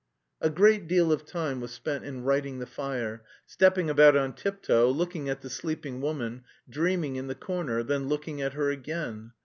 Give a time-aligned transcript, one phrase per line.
[0.41, 4.89] A great deal of time was spent in righting the fire, stepping about on tiptoe,
[4.89, 9.33] looking at the sleeping woman, dreaming in the corner, then looking at her again.